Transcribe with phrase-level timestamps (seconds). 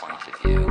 [0.00, 0.69] point of view,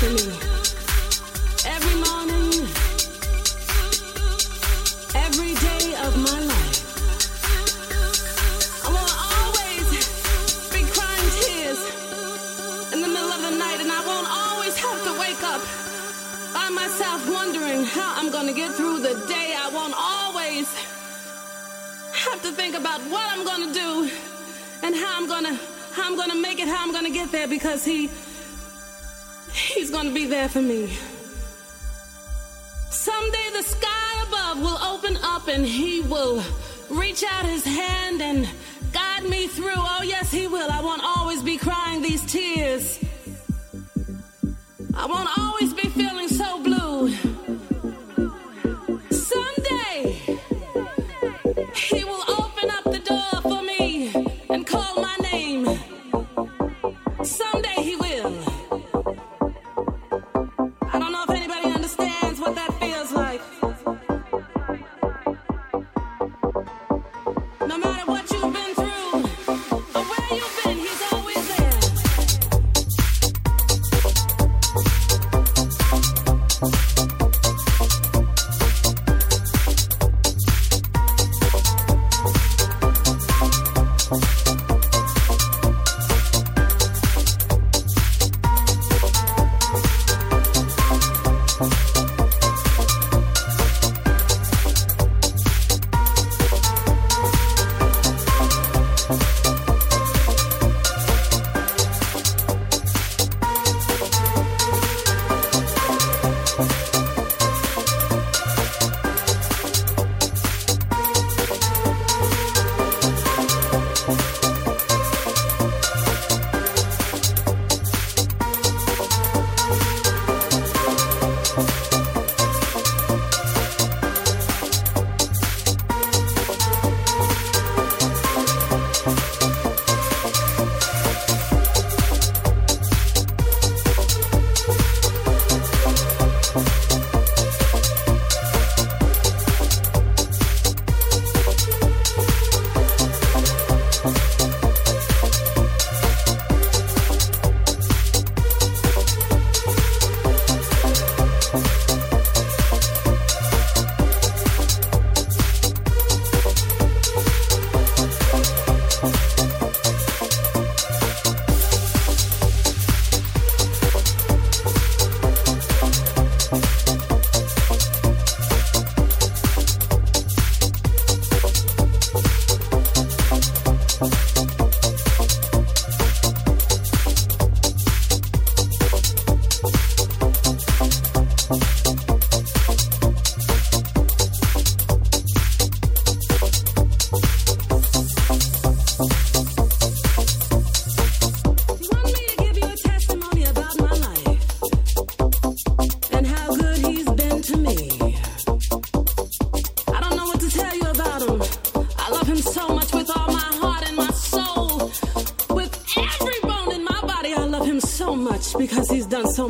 [0.00, 0.47] 可以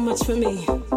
[0.09, 0.88] much for me.